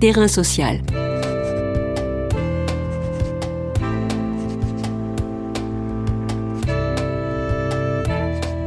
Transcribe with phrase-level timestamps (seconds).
[0.00, 0.78] Terrain social.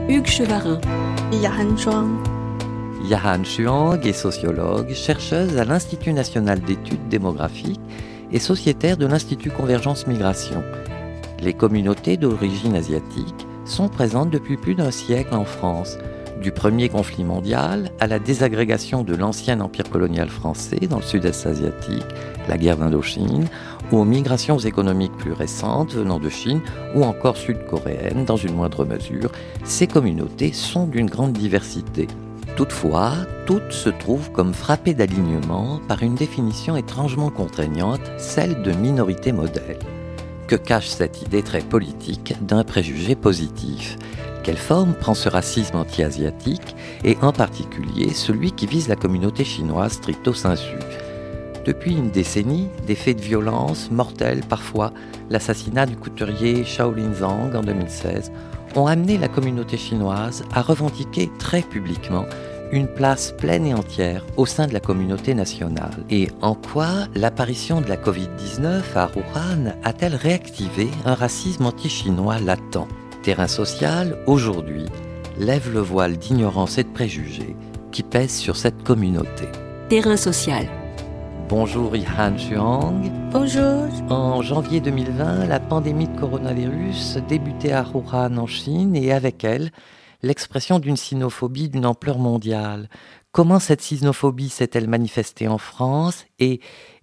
[0.10, 0.82] Hugues Chevarin.
[1.32, 2.18] Yahan Zhuang.
[3.08, 7.80] Yahan Xuang est sociologue, chercheuse à l'Institut national d'études démographiques
[8.34, 10.62] et sociétaire de l'Institut Convergence Migration.
[11.40, 15.98] Les communautés d'origine asiatique sont présentes depuis plus d'un siècle en France,
[16.42, 21.46] du premier conflit mondial à la désagrégation de l'ancien empire colonial français dans le sud-est
[21.46, 22.06] asiatique,
[22.50, 23.48] la guerre d'Indochine,
[23.92, 26.62] ou aux migrations économiques plus récentes venant de Chine
[26.96, 29.32] ou encore sud-coréennes dans une moindre mesure,
[29.64, 32.08] ces communautés sont d'une grande diversité.
[32.56, 33.14] Toutefois,
[33.46, 39.80] toutes se trouvent comme frappées d'alignement par une définition étrangement contraignante, celle de minorité modèle.
[40.48, 43.98] Que cache cette idée très politique d'un préjugé positif?
[44.44, 49.94] Quelle forme prend ce racisme anti-asiatique et en particulier celui qui vise la communauté chinoise
[49.94, 50.78] stricto sensu
[51.66, 54.92] depuis une décennie, des faits de violence mortels parfois,
[55.30, 58.32] l'assassinat du couturier Shaolin Zhang en 2016,
[58.76, 62.26] ont amené la communauté chinoise à revendiquer très publiquement
[62.72, 66.04] une place pleine et entière au sein de la communauté nationale.
[66.10, 72.88] Et en quoi l'apparition de la Covid-19 à Wuhan a-t-elle réactivé un racisme anti-chinois latent?
[73.24, 74.86] Terrain social, aujourd'hui,
[75.38, 77.56] lève le voile d'ignorance et de préjugés
[77.92, 79.48] qui pèsent sur cette communauté.
[79.90, 80.68] Terrain social.
[81.48, 83.12] Bonjour Ihan Xuang.
[83.32, 83.86] Bonjour.
[84.10, 89.70] En janvier 2020, la pandémie de coronavirus débutait à Wuhan en Chine et avec elle,
[90.24, 92.90] l'expression d'une sinophobie d'une ampleur mondiale.
[93.32, 96.60] Comment cette sinophobie s'est-elle manifestée en France et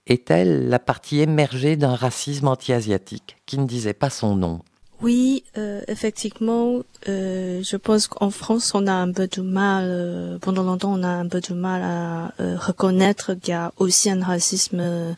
[0.09, 4.63] est-elle la partie émergée d'un racisme anti-asiatique qui ne disait pas son nom?
[5.01, 10.39] Oui, euh, effectivement, euh, je pense qu'en France, on a un peu de mal, euh,
[10.39, 14.11] pendant longtemps, on a un peu de mal à euh, reconnaître qu'il y a aussi
[14.11, 15.13] un racisme euh,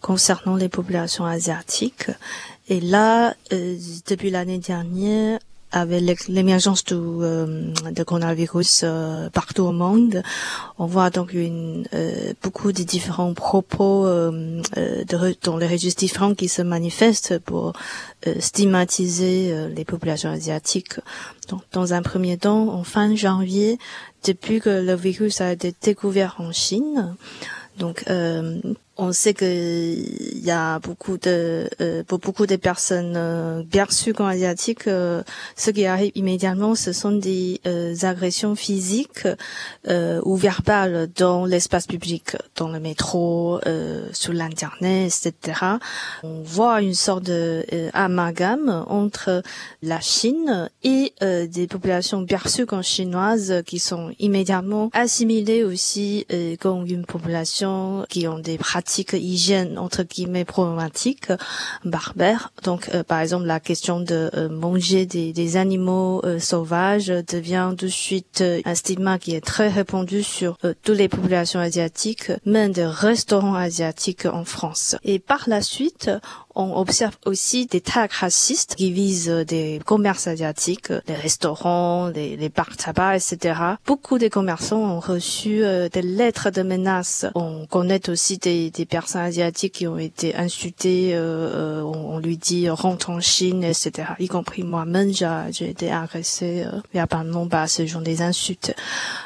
[0.00, 2.10] concernant les populations asiatiques.
[2.68, 5.40] Et là, euh, depuis l'année dernière,
[5.72, 10.22] avec l'émergence du euh, de coronavirus euh, partout au monde,
[10.78, 16.00] on voit donc une, euh, beaucoup de différents propos euh, euh, de dans les registres
[16.00, 17.72] différents qui se manifestent pour
[18.26, 21.00] euh, stigmatiser les populations asiatiques.
[21.48, 23.78] Donc, dans un premier temps, en fin janvier,
[24.24, 27.16] depuis que le virus a été découvert en Chine,
[27.78, 28.04] donc
[28.98, 34.12] on sait que il y a beaucoup de euh, pour beaucoup de personnes euh, perçues
[34.12, 35.22] comme asiatiques, euh,
[35.56, 39.28] ce qui arrive immédiatement, ce sont des euh, agressions physiques
[39.86, 45.60] euh, ou verbales dans l'espace public, dans le métro, euh, sur l'internet, etc.
[46.24, 49.42] On voit une sorte de amalgame entre
[49.82, 56.26] la Chine et des populations perçues comme chinoises qui sont immédiatement assimilées aussi
[56.60, 61.32] comme une population qui ont des pratiques hygiène entre guillemets problématiques,
[61.84, 62.52] barbères.
[62.62, 67.72] Donc euh, par exemple la question de euh, manger des, des animaux euh, sauvages devient
[67.76, 72.32] de suite euh, un stigma qui est très répandu sur euh, toutes les populations asiatiques,
[72.44, 74.96] même des restaurants asiatiques en France.
[75.04, 76.10] Et par la suite,
[76.58, 82.48] on observe aussi des tags racistes qui visent des commerces asiatiques, les restaurants, les, les
[82.48, 83.60] bars tabac, etc.
[83.86, 87.26] Beaucoup de commerçants ont reçu euh, des lettres de menaces.
[87.34, 91.14] On connaît aussi des, des personnes asiatiques qui ont été insultées.
[91.14, 93.90] euh, euh, on, on lui dit rentre en Chine, etc.
[94.18, 98.74] Y compris moi-même, j'ai été agressée euh, verbalement par ce genre des insultes.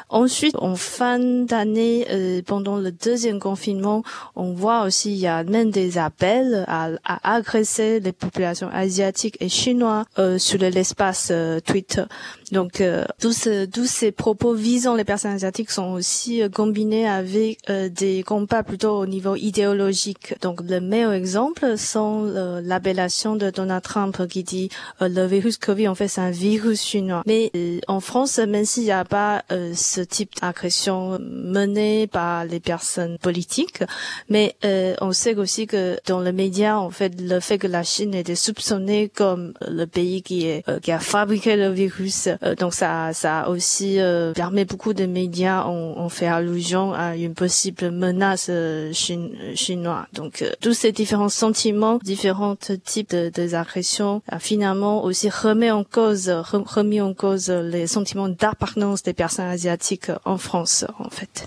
[0.08, 4.02] Ensuite, en fin d'année, euh, pendant le deuxième confinement,
[4.36, 9.36] on voit aussi il y a même des appels à, à agresser les populations asiatiques
[9.40, 12.04] et chinoises euh, sur l'espace euh, Twitter.
[12.52, 17.08] Donc, euh, tous, ce- tous ces propos visant les personnes asiatiques sont aussi euh, combinés
[17.08, 20.34] avec euh, des combats plutôt au niveau idéologique.
[20.42, 24.68] Donc, le meilleur exemple sont euh, l'appellation de Donald Trump qui dit
[25.00, 27.22] euh, le virus Covid en fait c'est un virus chinois.
[27.26, 32.44] Mais euh, en France, même s'il n'y a pas euh, ce type d'agression menée par
[32.44, 33.82] les personnes politiques,
[34.28, 37.82] mais euh, on sait aussi que dans les médias, en fait, le fait que la
[37.82, 42.36] Chine était soupçonnée comme le pays qui est euh, qui a fabriqué le virus, euh,
[42.56, 47.34] donc ça ça aussi euh, permis beaucoup de médias ont, ont fait allusion à une
[47.34, 50.06] possible menace euh, chinoise.
[50.12, 55.70] Donc euh, tous ces différents sentiments, différents types de, de agressions, a finalement aussi remis
[55.70, 61.10] en cause re- remis en cause les sentiments d'appartenance des personnes asiatiques en France, en
[61.10, 61.46] fait.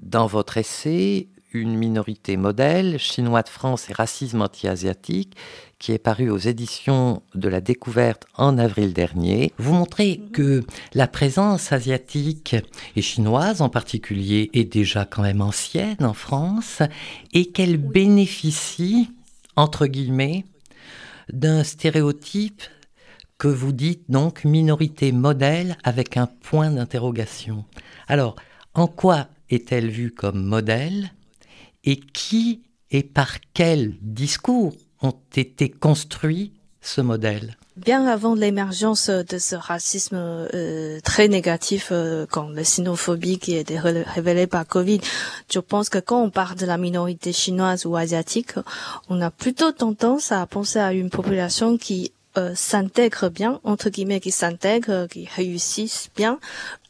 [0.00, 5.36] Dans votre essai, une minorité modèle, chinois de France et racisme anti-asiatique,
[5.78, 9.52] qui est paru aux éditions de la découverte en avril dernier.
[9.58, 10.64] Vous montrez que
[10.94, 12.56] la présence asiatique
[12.96, 16.82] et chinoise en particulier est déjà quand même ancienne en France
[17.32, 19.10] et qu'elle bénéficie,
[19.56, 20.44] entre guillemets,
[21.32, 22.62] d'un stéréotype
[23.38, 27.64] que vous dites donc minorité modèle avec un point d'interrogation.
[28.08, 28.36] Alors,
[28.74, 31.12] en quoi est-elle vue comme modèle?
[31.84, 34.72] Et qui et par quel discours
[35.02, 37.56] ont été construits ce modèle?
[37.76, 43.58] Bien avant l'émergence de ce racisme euh, très négatif, euh, comme la sinophobie qui a
[43.58, 45.00] été révélée par Covid,
[45.52, 48.52] je pense que quand on parle de la minorité chinoise ou asiatique,
[49.08, 54.18] on a plutôt tendance à penser à une population qui euh, s'intègre bien, entre guillemets,
[54.18, 56.40] qui s'intègre, qui réussissent bien,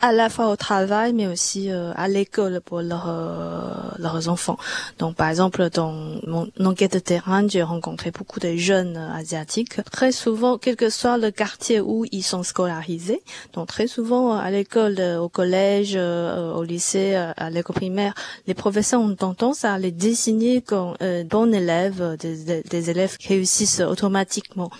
[0.00, 4.56] à la fois au travail, mais aussi euh, à l'école pour leurs euh, leurs enfants.
[4.98, 5.92] Donc, par exemple, dans
[6.26, 9.84] mon enquête de terrain, j'ai rencontré beaucoup de jeunes asiatiques.
[9.90, 14.50] Très souvent, quel que soit le quartier où ils sont scolarisés, donc très souvent à
[14.50, 18.14] l'école, au collège, au lycée, à l'école primaire,
[18.46, 20.94] les professeurs ont tendance à les désigner comme
[21.28, 24.70] bons élèves, des, des, élèves qui réussissent automatiquement.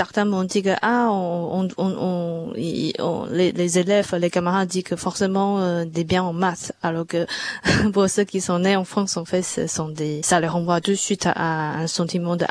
[0.00, 2.54] Certains m'ont dit que ah, on, on, on,
[2.98, 7.06] on les, les élèves, les camarades dit que forcément euh, des biens en maths, alors
[7.06, 7.26] que
[7.92, 10.80] pour ceux qui sont nés en France, en fait, ce sont des, ça les renvoie
[10.80, 12.46] tout de suite à, un sentiment de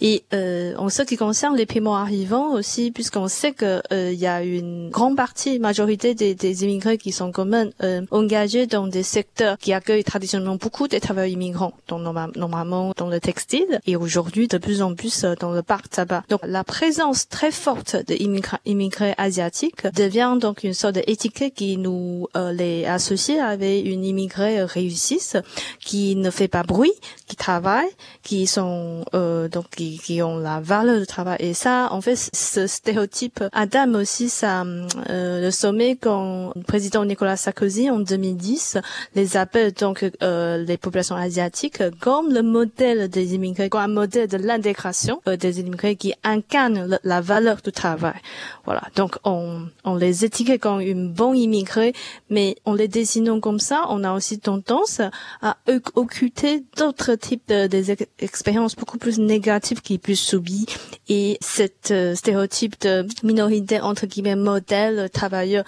[0.00, 4.18] Et euh, en ce qui concerne les paiements arrivants aussi, puisqu'on sait que euh, il
[4.18, 8.68] y a une grande partie, majorité des, des immigrés qui sont quand même euh, engagés
[8.68, 13.96] dans des secteurs qui accueillent traditionnellement beaucoup des travailleurs immigrants, normalement dans le textile, et
[13.96, 16.24] aujourd'hui de plus en plus dans le parc tabac.
[16.28, 22.28] Donc la présence très forte d'immigrés immigrés asiatiques devient donc une sorte d'étiquette qui nous
[22.36, 25.36] euh, les associe avec une immigrée réussisse,
[25.80, 26.92] qui ne fait pas bruit,
[27.26, 27.88] qui travaille,
[28.22, 31.38] qui sont euh, donc qui, qui, ont la valeur de travail.
[31.40, 34.64] Et ça, en fait, ce stéréotype Adam aussi ça
[35.10, 38.78] euh, le sommet quand le président Nicolas Sarkozy en 2010
[39.14, 44.28] les appelle donc euh, les populations asiatiques comme le modèle des immigrés, comme un modèle
[44.28, 48.20] de l'intégration euh, des immigrés qui incarnent la valeur du travail.
[48.64, 48.82] Voilà.
[48.96, 51.92] Donc on on les étiquette comme une bonne immigrée,
[52.30, 55.00] mais en les dessinant comme ça, on a aussi tendance
[55.40, 55.56] à
[55.94, 60.66] occulter d'autres types d'expériences beaucoup plus négatives qui puissent subir.
[61.08, 65.64] Et cet euh, stéréotype de minorité entre guillemets modèle travailleur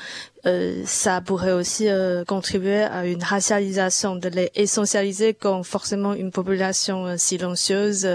[0.47, 6.31] euh, ça pourrait aussi euh, contribuer à une racialisation, de les essentialiser comme forcément une
[6.31, 8.09] population euh, silencieuse,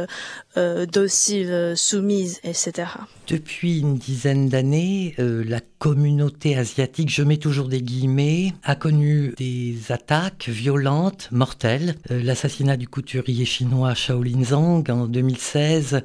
[0.93, 2.87] docile, soumise, etc.
[3.27, 9.75] Depuis une dizaine d'années, la communauté asiatique, je mets toujours des guillemets, a connu des
[9.89, 11.95] attaques violentes, mortelles.
[12.09, 16.03] L'assassinat du couturier chinois Shaolin Zhang en 2016,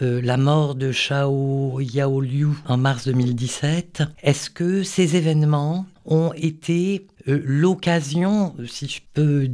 [0.00, 4.04] la mort de Shao Yaoliu en mars 2017.
[4.22, 9.48] Est-ce que ces événements ont été euh, l'occasion, si je peux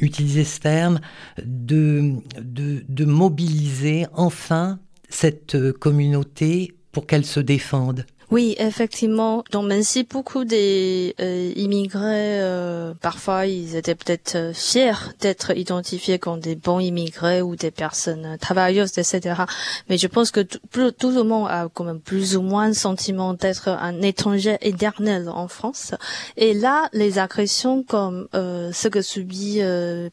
[0.00, 1.00] utiliser ce terme,
[1.44, 4.78] de, mobiliser enfin
[5.08, 9.44] cette euh, communauté pour qu'elle se défende oui, effectivement.
[9.52, 16.18] Même si beaucoup des euh, immigrés, euh, parfois ils étaient peut-être euh, fiers d'être identifiés
[16.18, 19.42] comme des bons immigrés ou des personnes travailleuses, etc.
[19.90, 23.34] Mais je pense que tout, le monde a quand même plus ou moins le sentiment
[23.34, 25.92] d'être un étranger éternel en France.
[26.38, 29.60] Et là, les agressions comme ce que subit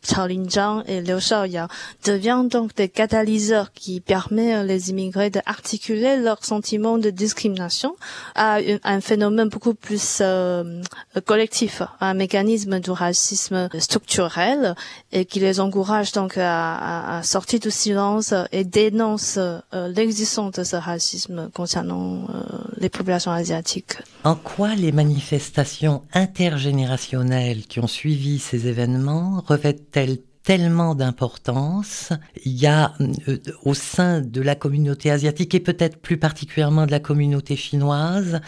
[0.03, 1.69] Chao Lin et Liu Shaoya
[2.05, 7.95] deviennent donc des catalyseurs qui permettent les immigrés d'articuler leurs sentiments de discrimination
[8.35, 10.81] à un phénomène beaucoup plus euh,
[11.25, 14.75] collectif, un mécanisme du racisme structurel
[15.11, 19.59] et qui les encourage donc à, sortir du silence et dénonce euh,
[19.95, 22.43] l'existence de ce racisme concernant euh,
[22.77, 23.97] les populations asiatiques.
[24.23, 32.11] En quoi les manifestations intergénérationnelles qui ont suivi ces événements revêtent-elles tellement d'importance.
[32.45, 36.91] Il y a euh, au sein de la communauté asiatique et peut-être plus particulièrement de
[36.91, 38.41] la communauté chinoise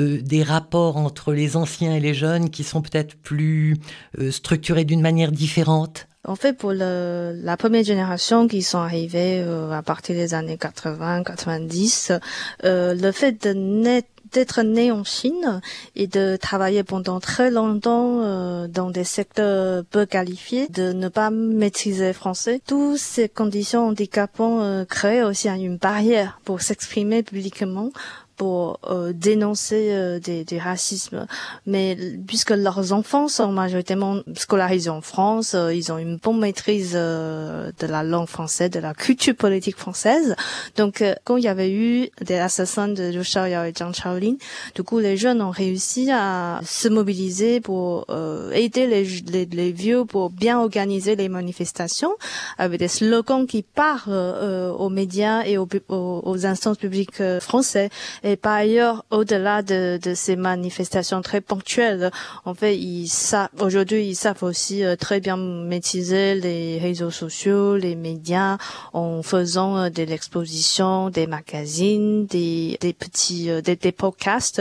[0.00, 3.76] euh, des rapports entre les anciens et les jeunes qui sont peut-être plus
[4.18, 6.08] euh, structurés d'une manière différente.
[6.24, 12.18] En fait, pour la première génération qui sont arrivés à partir des années 80-90,
[12.64, 15.62] le fait de naître d'être né en Chine
[15.94, 21.30] et de travailler pendant très longtemps euh, dans des secteurs peu qualifiés, de ne pas
[21.30, 27.90] maîtriser français, toutes ces conditions handicapantes euh, créent aussi une barrière pour s'exprimer publiquement
[28.36, 31.26] pour euh, dénoncer euh, des, des, racismes.
[31.66, 36.92] Mais puisque leurs enfants sont majoritairement scolarisés en France, euh, ils ont une bonne maîtrise
[36.92, 40.36] de la langue française, de la culture politique française.
[40.76, 44.34] Donc, quand il y avait eu des assassins de Liu Xiaoyao et Zhang Chaolin,
[44.74, 48.06] du coup, les jeunes ont réussi à se mobiliser pour
[48.52, 52.14] aider les, les, les, vieux pour bien organiser les manifestations
[52.58, 57.90] avec des slogans qui parlent aux médias et aux, aux, aux instances publiques français.
[58.28, 62.10] Et par ailleurs, au-delà de, de, ces manifestations très ponctuelles,
[62.44, 67.76] en fait, ils savent aujourd'hui, ils savent aussi euh, très bien maîtriser les réseaux sociaux,
[67.76, 68.58] les médias,
[68.92, 74.60] en faisant euh, de l'exposition, des magazines, des, des petits, euh, des, des podcasts,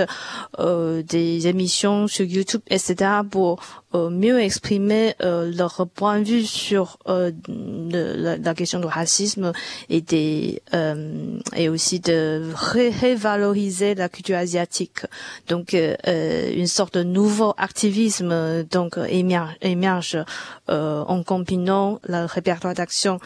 [0.60, 3.22] des émissions sur YouTube, etc.
[3.32, 8.86] pour euh, mieux exprimer euh, leur point de vue sur euh, la, la, question du
[8.86, 9.52] racisme
[9.90, 10.62] et des
[11.56, 15.06] et aussi de révaloriser la culture asiatique.
[15.48, 20.18] Donc une sorte de nouveau activisme donc émerge, émerge
[20.68, 23.20] en combinant le répertoire d'action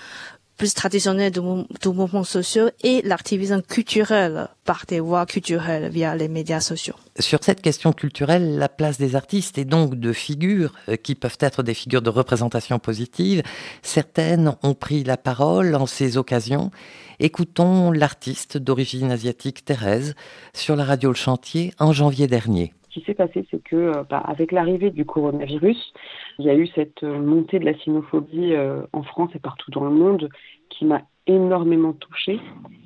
[0.60, 6.28] plus traditionnel du, du mouvement social et l'activisme culturel par des voies culturelles via les
[6.28, 6.96] médias sociaux.
[7.18, 11.38] Sur cette question culturelle, la place des artistes et donc de figures euh, qui peuvent
[11.39, 13.42] être des figures de représentation positive,
[13.82, 16.72] certaines ont pris la parole en ces occasions.
[17.20, 20.13] Écoutons l'artiste d'origine asiatique Thérèse
[20.54, 22.74] sur la radio Le Chantier en janvier dernier.
[23.00, 25.94] Qui s'est passé, c'est que euh, bah, avec l'arrivée du coronavirus,
[26.38, 29.72] il y a eu cette euh, montée de la sinophobie euh, en France et partout
[29.72, 30.27] dans le monde
[30.70, 32.41] qui m'a énormément touchée.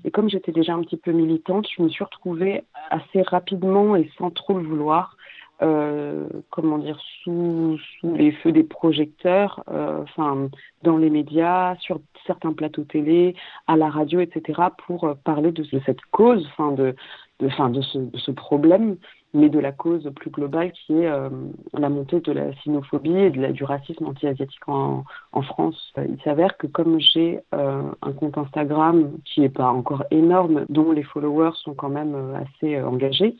[0.06, 4.08] Et comme j'étais déjà un petit peu militante, je me suis retrouvée assez rapidement et
[4.20, 5.18] sans trop le vouloir,
[5.62, 10.50] euh, comment dire, sous, les feux des projecteurs, euh, enfin,
[10.82, 13.36] dans les médias, sur certains plateaux télé,
[13.68, 16.96] à la radio, etc., pour parler de, cette cause, enfin, de,
[17.40, 18.98] de, de, ce, problème
[19.34, 21.30] mais de la cause plus globale qui est euh,
[21.74, 25.04] la montée de la sinophobie et de du racisme anti-asiatique en,
[25.42, 25.92] France.
[25.98, 30.66] Euh, il s'avère que comme j'ai euh, un compte Instagram qui n'est pas encore énorme,
[30.70, 33.36] dont les followers sont quand même euh, assez euh, engagés,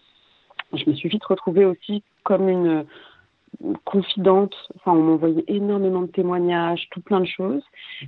[0.74, 2.86] je me suis vite retrouvée aussi comme une
[3.86, 4.56] confidente.
[4.76, 7.64] Enfin, on m'envoyait énormément de témoignages, tout plein de choses.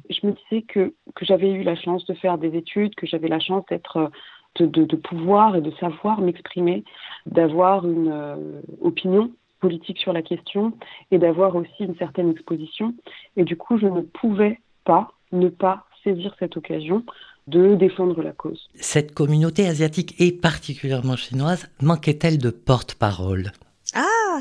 [0.09, 3.27] je me disais que, que j'avais eu la chance de faire des études, que j'avais
[3.27, 4.11] la chance d'être
[4.59, 6.83] de, pouvoir et de savoir m'exprimer,
[7.25, 10.73] d'avoir une euh, opinion politique sur la question
[11.11, 12.93] et d'avoir aussi une certaine exposition.
[13.35, 17.03] Et du coup, je ne pouvais pas ne pas saisir cette occasion
[17.47, 18.69] de défendre la cause.
[18.75, 23.51] Cette communauté asiatique et particulièrement chinoise manquait-elle de porte-parole?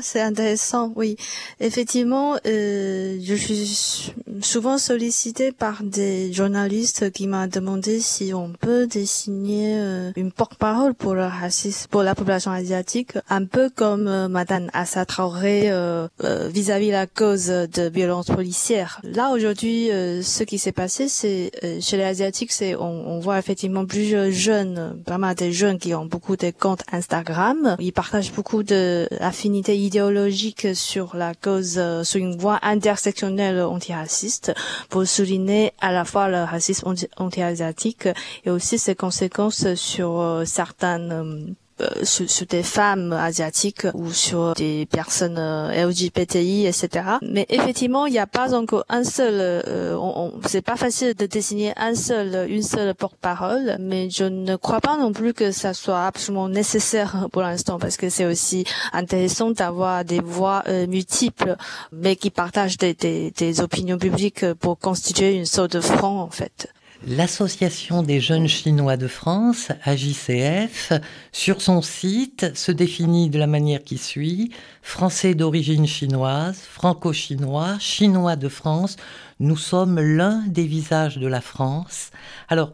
[0.01, 1.17] C'est intéressant, oui.
[1.59, 8.87] Effectivement, euh, je suis souvent sollicitée par des journalistes qui m'ont demandé si on peut
[8.87, 15.63] dessiner euh, une porte-parole pour la population asiatique, un peu comme euh, Madame Assa Traoré
[15.65, 19.01] euh, vis-à-vis la cause de violence policière.
[19.03, 23.85] Là aujourd'hui, ce qui s'est passé, c'est chez les asiatiques, c'est on, on, voit effectivement
[23.85, 27.75] plusieurs jeunes, vraiment des jeunes qui ont beaucoup de comptes Instagram.
[27.79, 34.53] Ils partagent beaucoup de affinité idéologique sur la cause, euh, sur une voie intersectionnelle antiraciste
[34.89, 38.09] pour souligner à la fois le racisme anti-asiatique
[38.45, 41.53] et aussi ses conséquences sur euh, certaines euh,
[42.03, 47.17] sur, sur, des femmes asiatiques ou sur des personnes euh, LGBTI, etc.
[47.21, 49.35] Mais effectivement, il n'y a pas encore un seul.
[49.39, 54.79] Euh, c'est pas facile de désigner un seul, une seule porte-parole, mais je ne crois
[54.79, 59.51] pas non plus que ça soit absolument nécessaire pour l'instant, parce que c'est aussi intéressant
[59.51, 61.55] d'avoir des voix euh, multiples,
[61.91, 66.29] mais qui partagent des, des, des opinions publiques pour constituer une sorte de front, en
[66.29, 66.69] fait.
[67.07, 70.91] L'Association des jeunes chinois de France, AJCF,
[71.31, 78.35] sur son site se définit de la manière qui suit Français d'origine chinoise, franco-chinois, chinois
[78.35, 78.95] de France,
[79.39, 82.09] nous sommes l'un des visages de la France.
[82.47, 82.73] Alors,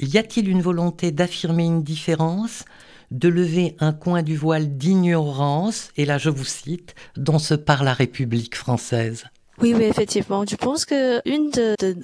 [0.00, 2.64] y a-t-il une volonté d'affirmer une différence
[3.12, 7.84] de lever un coin du voile d'ignorance, et là je vous cite, dont se parle
[7.84, 9.26] la République française?
[9.60, 10.44] Oui, oui, effectivement.
[10.48, 11.94] Je pense que une de, de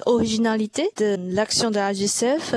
[0.97, 1.93] de l'action de la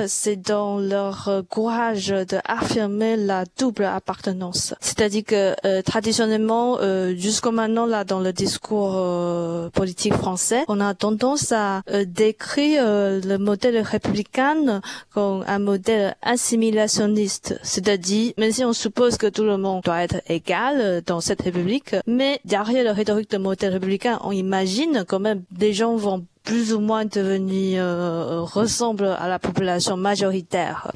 [0.07, 4.73] c'est dans leur euh, courage d'affirmer la double appartenance.
[4.81, 10.79] C'est-à-dire que euh, traditionnellement, euh, jusqu'au maintenant, là, dans le discours euh, politique français, on
[10.81, 14.81] a tendance à euh, décrire euh, le modèle républicain
[15.13, 17.59] comme un modèle assimilationniste.
[17.63, 21.95] C'est-à-dire, même si on suppose que tout le monde doit être égal dans cette république,
[22.05, 26.73] mais derrière le rhétorique de modèle républicain, on imagine quand même des gens vont plus
[26.73, 30.91] ou moins devenus euh, ressemblent à la population majoritaire,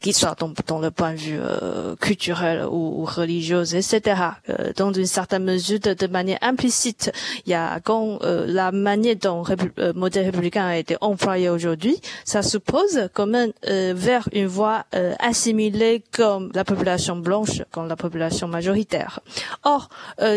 [0.00, 4.20] qui soit dans, dans le point de vue euh, culturel ou, ou religieux, etc.
[4.48, 7.10] Euh, dans une certaine mesure, de, de, manière implicite,
[7.46, 9.44] il y a quand euh, la manière dont
[9.76, 14.84] le modèle républicain a été employé aujourd'hui, ça suppose quand même vers une voie
[15.18, 19.20] assimilée comme la population blanche, comme la population majoritaire.
[19.64, 19.88] Or,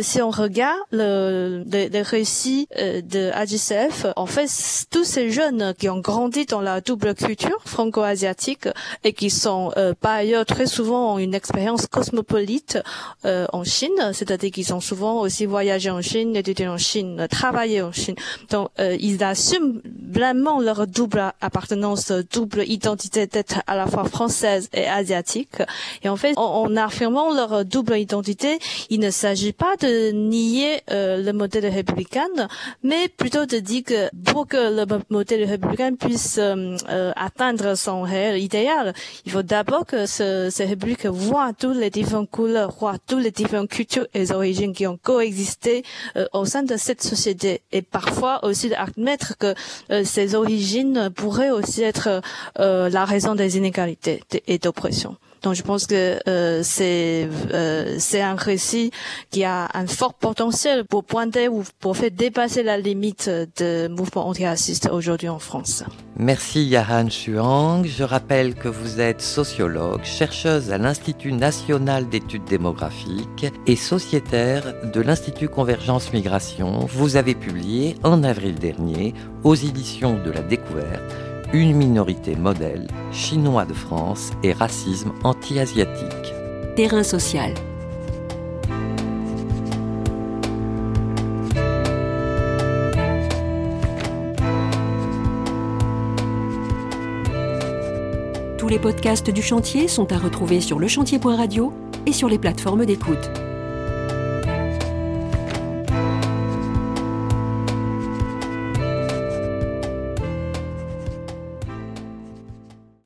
[0.02, 4.45] si on regarde le, les, les récits de AGCF, en fait,
[4.90, 8.68] tous ces jeunes qui ont grandi dans la double culture franco-asiatique
[9.04, 12.80] et qui sont euh, par ailleurs très souvent une expérience cosmopolite
[13.26, 17.82] euh, en Chine, c'est-à-dire qu'ils ont souvent aussi voyagé en Chine, étudié en Chine, travaillé
[17.82, 18.16] en Chine.
[18.50, 19.82] Donc euh, ils assument
[20.16, 25.58] vraiment leur double appartenance, double identité d'être à la fois française et asiatique.
[26.04, 31.32] Et en fait, en, affirmant leur double identité, il ne s'agit pas de nier le
[31.32, 32.28] modèle républicain,
[32.84, 38.02] mais plutôt de dire que pour que le modèle républicain puisse euh, euh, atteindre son
[38.02, 38.94] réel idéal,
[39.26, 43.32] il faut d'abord que ce, cette république voit toutes les différentes couleurs, voit toutes les
[43.32, 45.84] différentes cultures et origines qui ont coexisté
[46.16, 47.62] euh, au sein de cette société.
[47.72, 49.54] Et parfois aussi admettre que
[50.06, 52.22] ces origines pourraient aussi être
[52.58, 55.18] la raison des inégalités et d'oppression.
[55.42, 58.92] Donc je pense que euh, c'est euh, c'est un récit
[59.30, 64.28] qui a un fort potentiel pour pointer ou pour faire dépasser la limite de mouvement
[64.28, 65.84] antiraciste aujourd'hui en France.
[66.18, 67.86] Merci Yahan Chuang.
[67.86, 75.02] Je rappelle que vous êtes sociologue, chercheuse à l'Institut national d'études démographiques et sociétaire de
[75.02, 76.88] l'Institut Convergence Migration.
[76.88, 79.14] Vous avez publié en avril dernier
[79.44, 86.34] aux éditions de la Découverte une minorité modèle, chinois de France et racisme anti-asiatique.
[86.76, 87.54] Terrain social.
[98.58, 101.72] Tous les podcasts du chantier sont à retrouver sur lechantier.radio
[102.06, 103.45] et sur les plateformes d'écoute.